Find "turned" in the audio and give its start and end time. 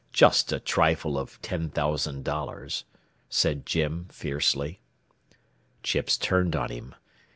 6.17-6.55